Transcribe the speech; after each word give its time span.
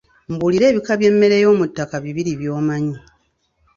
Mbuulira 0.33 0.65
ebika 0.71 0.93
by'emmere 0.99 1.35
y'omuttaka 1.43 1.95
bibiri 2.05 2.31
byomanyi. 2.39 2.95